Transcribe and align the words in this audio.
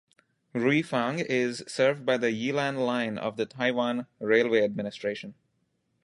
Ruifang 0.55 1.23
is 1.23 1.63
served 1.67 2.07
by 2.07 2.17
the 2.17 2.31
Yilan 2.31 2.83
Line 2.87 3.19
of 3.19 3.37
the 3.37 3.45
Taiwan 3.45 4.07
Railway 4.19 4.63
Administration. 4.63 5.35